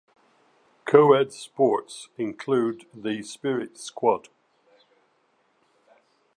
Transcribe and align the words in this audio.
Co-ed 0.85 1.31
sports 1.31 2.09
include 2.17 2.87
the 2.91 3.21
spirit 3.21 3.77
squad. 3.77 4.29